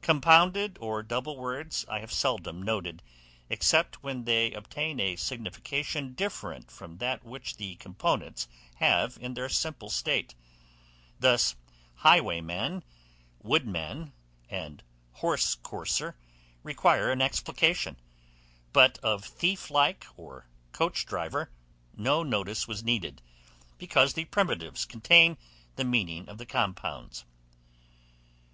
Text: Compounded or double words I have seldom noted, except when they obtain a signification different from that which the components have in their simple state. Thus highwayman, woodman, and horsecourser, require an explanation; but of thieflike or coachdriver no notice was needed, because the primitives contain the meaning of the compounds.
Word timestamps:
Compounded 0.00 0.78
or 0.80 1.02
double 1.02 1.36
words 1.36 1.84
I 1.86 1.98
have 2.00 2.10
seldom 2.10 2.62
noted, 2.62 3.02
except 3.50 4.02
when 4.02 4.24
they 4.24 4.50
obtain 4.52 4.98
a 4.98 5.16
signification 5.16 6.14
different 6.14 6.70
from 6.70 6.96
that 6.96 7.24
which 7.24 7.58
the 7.58 7.74
components 7.76 8.48
have 8.76 9.18
in 9.20 9.34
their 9.34 9.50
simple 9.50 9.90
state. 9.90 10.34
Thus 11.20 11.56
highwayman, 11.96 12.84
woodman, 13.42 14.14
and 14.48 14.82
horsecourser, 15.16 16.14
require 16.62 17.12
an 17.12 17.20
explanation; 17.20 17.98
but 18.72 18.96
of 19.02 19.26
thieflike 19.26 20.06
or 20.16 20.46
coachdriver 20.72 21.50
no 21.94 22.22
notice 22.22 22.66
was 22.66 22.82
needed, 22.82 23.20
because 23.76 24.14
the 24.14 24.24
primitives 24.24 24.86
contain 24.86 25.36
the 25.74 25.84
meaning 25.84 26.30
of 26.30 26.38
the 26.38 26.46
compounds. 26.46 27.26